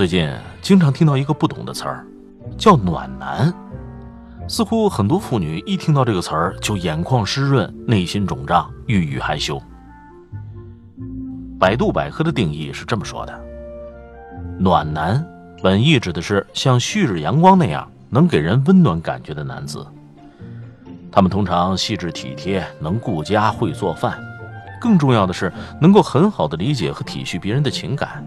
[0.00, 0.32] 最近
[0.62, 2.06] 经常听到一个不懂的词儿，
[2.56, 3.52] 叫“暖男”。
[4.48, 9.60] 似乎很多妇女一听到这个词儿，就眼眶湿润，内心肿胀，郁郁害羞。
[11.58, 13.40] 百度百科的定义是这么说的。
[14.58, 15.22] 暖男，
[15.62, 19.86] 本意指的是像旭日阳光那样能给人温暖感觉的男子。
[21.12, 24.18] 他们通常细致体贴，能顾家，会做饭，
[24.80, 28.24] 更重要的是能够很好的理解和体恤别人的情感。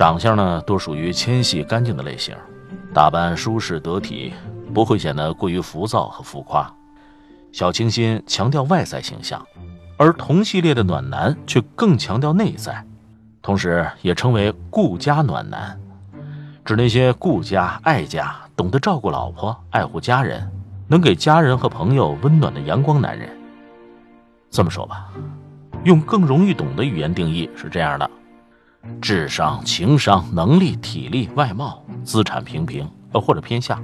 [0.00, 2.34] 长相呢，多属于纤细干净的类型，
[2.94, 4.32] 打扮舒适得体，
[4.72, 6.74] 不会显得过于浮躁和浮夸。
[7.52, 9.46] 小清新强调外在形象，
[9.98, 12.82] 而同系列的暖男却更强调内在。
[13.42, 15.78] 同时，也称为顾家暖男，
[16.64, 20.50] 指那些顾家、爱家、懂得照顾老婆、爱护家人、
[20.88, 23.28] 能给家人和朋友温暖的阳光男人。
[24.50, 25.10] 这么说吧，
[25.84, 28.10] 用更容易懂的语言定义是这样的：
[29.00, 33.80] 智商、情商、能力、体力、外貌、资产平平，呃或者偏下，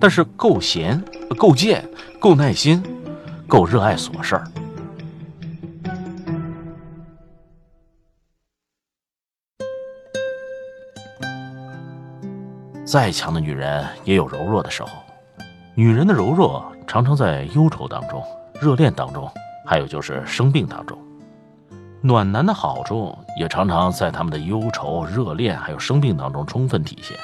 [0.00, 1.02] 但是够闲、
[1.36, 2.82] 够贱、够耐心、
[3.46, 4.44] 够热爱琐事儿。
[12.84, 14.88] 再强的女人也有柔弱的时候，
[15.74, 18.22] 女人的柔弱常常在忧愁当中、
[18.60, 19.28] 热恋当中，
[19.66, 20.96] 还有就是生病当中。
[22.02, 27.16] 暖男的好处也常常在他们的忧愁、热恋还有生病当中充分体现。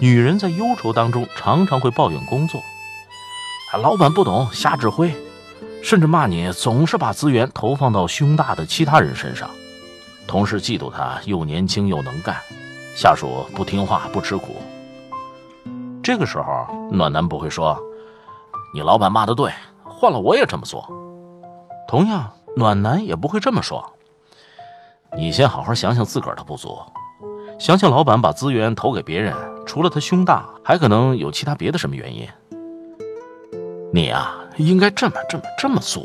[0.00, 2.60] 女人在忧愁当中常常会抱怨工作，
[3.82, 5.14] 老板不懂，瞎指挥，
[5.82, 9.48] 甚至骂你总是把资源投放到胸大的其他人身上，
[10.26, 12.36] 同事嫉妒他又年轻又能干。
[12.94, 14.56] 下属不听话不吃苦，
[16.02, 17.80] 这个时候暖男不会说
[18.74, 19.52] ：“你老板骂的对，
[19.84, 20.86] 换了我也这么做。”
[21.88, 23.94] 同样，暖男也不会这么说
[25.16, 26.78] ：“你先好好想想自个儿的不足，
[27.58, 32.28] 想想老板把资源投给别人，除了他胸大，还可能有其他别的什么原因。
[33.92, 36.04] 你呀，应该这么这么这么做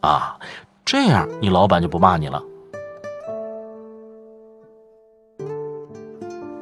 [0.00, 0.38] 啊，
[0.84, 2.42] 这样你老板就不骂你了。”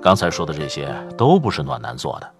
[0.00, 2.30] 刚才说的这些都不是暖男做的，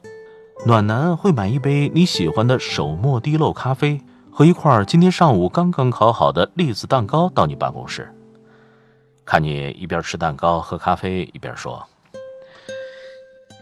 [0.64, 4.00] 暖男会买一杯你喜欢的手磨滴漏咖啡
[4.38, 8.08] 和一块今天上午刚刚烤好的栗子蛋糕到你办公室，
[9.24, 11.84] 看你一边吃蛋糕喝咖啡一边说：“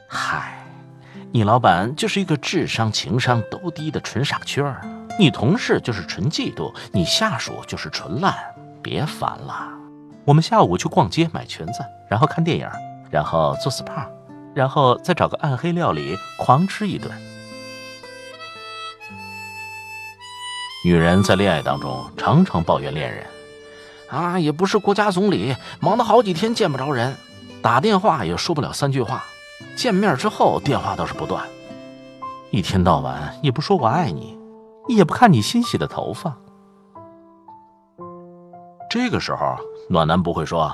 [0.07, 0.63] 嗨，
[1.33, 4.83] 你老板就是一个智商情商都低的纯傻缺儿，
[5.19, 8.35] 你同事就是纯嫉妒，你下属就是纯烂，
[8.83, 9.67] 别烦了，
[10.27, 12.69] 我们下午去逛街买裙子，然后看电影。”
[13.11, 14.07] 然后做 SPA，
[14.53, 17.11] 然后再找个暗黑料理狂吃一顿。
[20.87, 23.27] 女人在恋爱当中常常抱怨恋人，
[24.09, 27.17] 啊，也不是国家总理，忙得好几天见不着人，
[27.61, 29.25] 打电话也说不了三句话，
[29.77, 31.45] 见面之后电话倒是不断，
[32.53, 34.39] 一天到晚也不说我爱你，
[34.87, 36.33] 也不看你新洗的头发。
[38.89, 39.57] 这个时候，
[39.91, 40.73] 暖男不会说。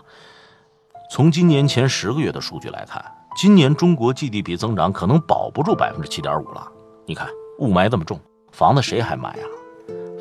[1.11, 3.03] 从今年前十个月的数据来看，
[3.35, 6.71] 今年中国 GDP 增长可能保不住百分之七点五了。
[7.07, 7.27] 你看
[7.61, 9.49] 雾霾这么重，房子谁还买啊？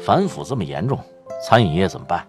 [0.03, 0.99] 反腐这么严重，
[1.47, 2.25] 餐饮业怎么办？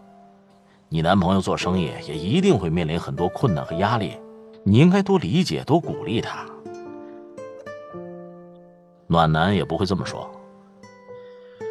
[0.89, 4.19] 你男朋友做生意也一定会面临很多困难和压力，
[4.63, 6.45] 你应该多理解、多鼓励他。
[9.07, 10.31] 暖男也不会这么说。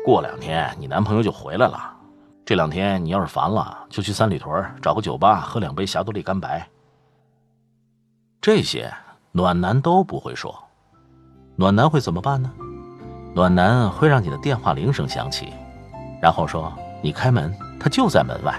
[0.03, 1.95] 过两天你男朋友就回来了，
[2.44, 6.67] 这两天你要是烦了，就去三里屯找个酒吧喝两杯霞多丽干白。
[8.41, 8.91] 这些
[9.31, 10.58] 暖男都不会说，
[11.55, 12.52] 暖男会怎么办呢？
[13.35, 15.53] 暖男会让你的电话铃声响起，
[16.22, 16.72] 然后说
[17.02, 18.56] 你开门，他就在门外，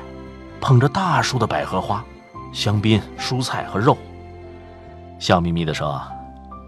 [0.60, 2.04] 捧着大束的百合花、
[2.52, 3.96] 香槟、蔬菜和肉，
[5.18, 6.02] 笑眯眯的说：“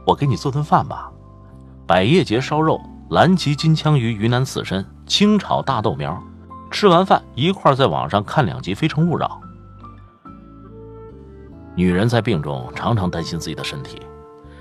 [0.06, 1.10] 我给你做顿饭吧，
[1.86, 2.80] 百叶结烧肉、
[3.10, 6.22] 蓝鳍金枪鱼云南刺身、清炒大豆苗。
[6.70, 9.40] 吃完饭一块在网上看两集《非诚勿扰》。”
[11.76, 14.00] 女人在病中常常担心自己的身体，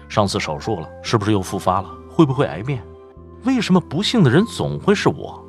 [0.09, 1.89] 上次手术了，是不是又复发了？
[2.09, 2.83] 会不会癌变？
[3.43, 5.39] 为什么不幸的人总会是我？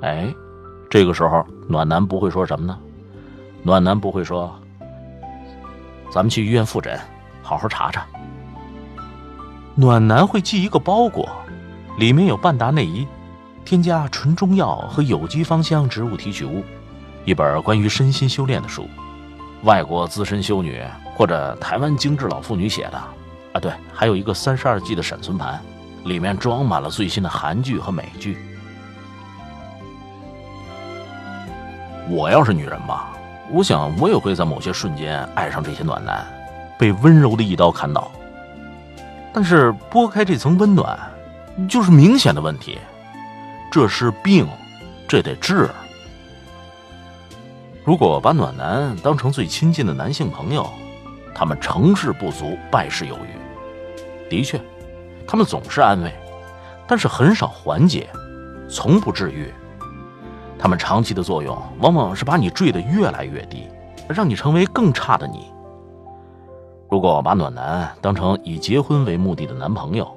[0.00, 0.32] 哎，
[0.88, 2.78] 这个时候暖男不会说什么呢？
[3.62, 4.54] 暖男不会说
[6.12, 6.98] ：“咱们去医院复诊，
[7.42, 8.06] 好好查查。
[9.74, 11.28] 暖男会寄一个包裹，
[11.98, 13.06] 里面有半打内衣，
[13.64, 16.62] 添加纯中药和有机芳香植物提取物，
[17.24, 18.86] 一本关于身心修炼的书，
[19.64, 20.80] 外国资深修女
[21.16, 22.96] 或者台湾精致老妇女写的。
[23.52, 25.60] 啊，对，还有一个三十二 G 的闪存盘，
[26.04, 28.38] 里面装满了最新的韩剧和美剧。
[32.08, 33.10] 我要是女人吧，
[33.50, 36.26] 我想我也会在某些瞬间爱上这些暖男，
[36.78, 38.10] 被温柔的一刀砍倒。
[39.32, 40.98] 但是拨开这层温暖，
[41.68, 42.78] 就是明显的问题。
[43.70, 44.48] 这是病，
[45.06, 45.68] 这得治。
[47.84, 50.68] 如果把暖男当成最亲近的男性朋友，
[51.34, 54.30] 他们成事不足，败事有余。
[54.30, 54.58] 的确，
[55.26, 56.12] 他们总是安慰，
[56.86, 58.08] 但是很少缓解，
[58.68, 59.52] 从不治愈。
[60.58, 63.68] 他们长期的作用，往往是把你坠得越来越低，
[64.08, 65.46] 让你成为更差的你。
[66.90, 70.10] 如果把暖男当成以结婚为目的的男朋友，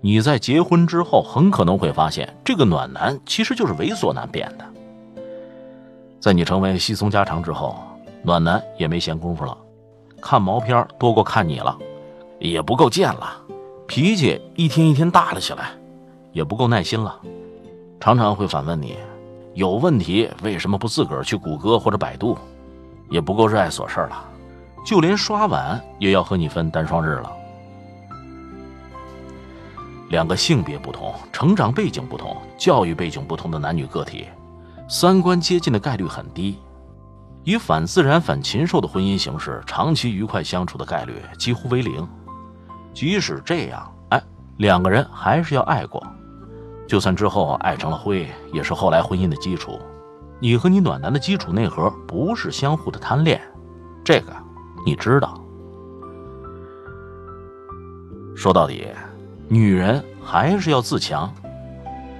[0.00, 4.64] 你在结婚之后很可能会发现，这个暖男其实就是猥琐男变的。
[6.18, 7.76] 在你成为稀松家常之后，
[8.22, 9.56] 暖男也没闲工夫了，
[10.20, 11.76] 看毛片多过看你了，
[12.38, 13.40] 也不够贱了，
[13.86, 15.70] 脾气一天一天大了起来，
[16.32, 17.20] 也不够耐心了，
[18.00, 18.96] 常常会反问你，
[19.60, 22.38] 有问题为什么不自个儿去谷歌或者百度，
[23.10, 24.24] 也不够热爱琐事了。
[24.86, 27.30] 就连刷碗也要和你分单双日了。
[30.08, 34.28] 两个性别不同、成长背景不同、教育背景不同的男女个体，
[34.88, 36.58] 三观接近的概率很低。
[37.44, 42.08] 以反自然、反禽兽的婚姻形式，长期愉快相处的概率几乎为零。
[42.94, 44.22] 即使这样，哎，
[44.56, 46.02] 两个人还是要爱过。
[46.90, 49.80] 就算之后爱成了灰，也是后来婚姻的基础。
[50.40, 53.40] 你和你暖男的基础内核不是相互的贪恋，
[54.04, 54.32] 这个。
[54.84, 55.40] 你知道，
[58.34, 58.88] 说到底，
[59.46, 61.32] 女人还是要自强。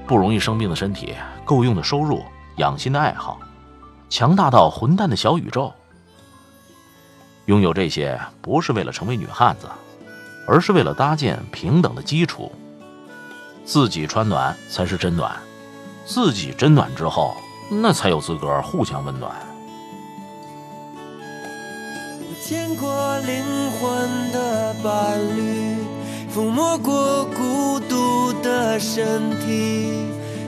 [0.06, 2.22] 不容易生病的身体，够用的收入，
[2.58, 3.40] 养心的爱好，
[4.08, 5.72] 强大到混蛋的小宇宙。
[7.46, 9.66] 拥有这些，不是为了成为女汉子，
[10.46, 12.52] 而是为了搭建平等的基础。
[13.64, 15.32] 自己穿暖才是真暖，
[16.04, 17.36] 自己真暖之后，
[17.70, 19.32] 那才有资格互相温暖。
[22.18, 25.76] 我见过灵魂的伴侣，
[26.34, 30.06] 抚摸过孤独的身体，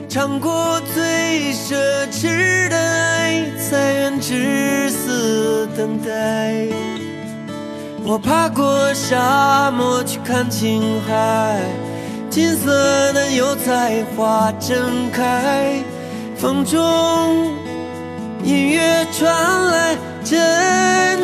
[0.09, 1.77] 尝过最奢
[2.11, 6.67] 侈的爱，才愿至死等待。
[8.05, 11.61] 我爬过沙漠去看青海，
[12.33, 15.85] 金色的油菜花正开，
[16.35, 16.81] 风中
[18.43, 19.95] 音乐传来。
[20.25, 20.39] 阵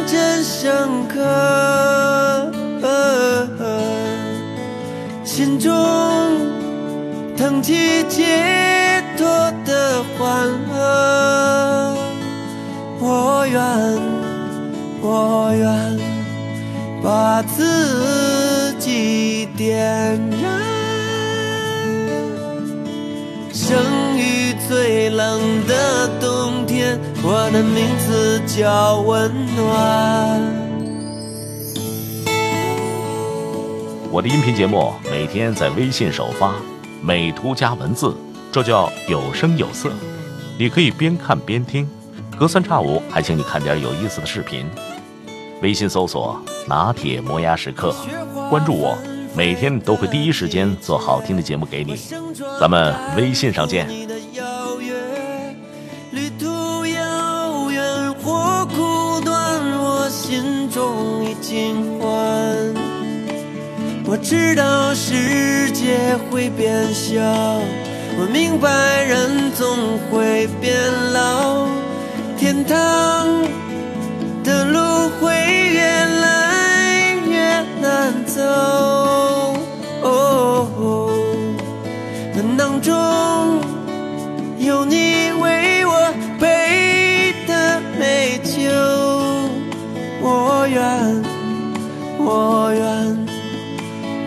[0.06, 2.52] 阵深刻，
[5.24, 5.72] 心中
[7.38, 9.24] 腾起解脱
[9.64, 11.96] 的欢乐。
[13.00, 13.58] 我愿，
[15.00, 15.64] 我愿
[17.02, 20.67] 把自己点燃，
[23.68, 26.98] 生于最冷的冬天。
[27.22, 30.40] 我的名字叫温暖。
[34.10, 36.54] 我的音频节目每天在微信首发，
[37.02, 38.16] 美图加文字，
[38.50, 39.90] 这叫有声有色。
[40.58, 41.86] 你可以边看边听，
[42.38, 44.64] 隔三差五还请你看点有意思的视频。
[45.60, 47.94] 微信搜索“拿铁磨牙时刻”，
[48.48, 48.96] 关注我，
[49.38, 51.96] 每天都会第一时间做好听的节目给你。
[52.58, 53.86] 咱们微信上见。
[64.10, 67.22] 我知道世界会变小，
[68.18, 69.97] 我明白人总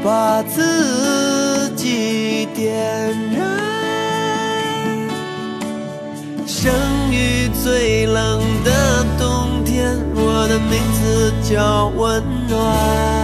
[0.04, 2.74] 把自己点
[3.32, 3.46] 燃，
[6.48, 6.74] 生
[7.12, 13.21] 于最冷的冬天，我的名字叫温暖。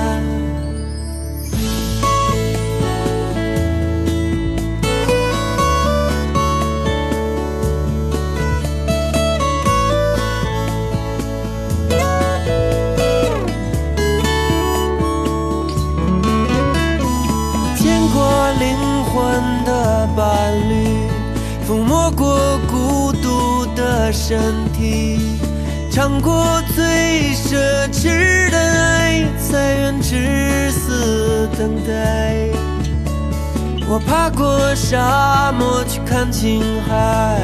[24.27, 24.37] 身
[24.73, 25.17] 体，
[25.89, 26.83] 尝过最
[27.33, 27.55] 奢
[27.93, 32.49] 侈的爱，才愿至死等待。
[33.87, 37.39] 我爬过沙漠去看青海，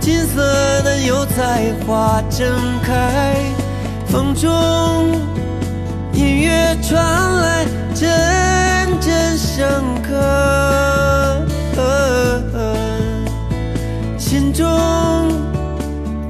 [0.00, 0.40] 金色
[0.84, 2.48] 的油菜花正
[2.82, 3.34] 开，
[4.06, 4.50] 风中
[6.14, 6.96] 音乐传
[7.42, 8.08] 来，阵
[9.02, 9.68] 阵深
[10.02, 10.14] 刻。
[14.18, 14.66] 心中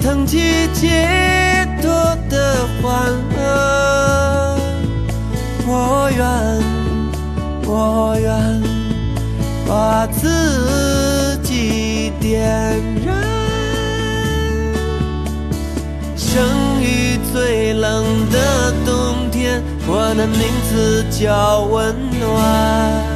[0.07, 0.39] 腾起
[0.73, 1.91] 解脱
[2.31, 4.57] 的欢乐，
[5.67, 6.25] 我愿，
[7.67, 8.63] 我愿
[9.67, 12.41] 把自己点
[13.05, 13.17] 燃。
[16.17, 20.39] 生于最冷的冬天，我的名
[20.71, 23.16] 字叫温暖。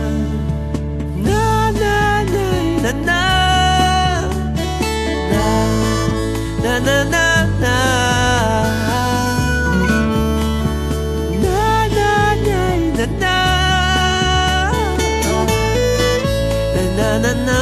[6.85, 7.31] na na
[17.47, 17.60] na.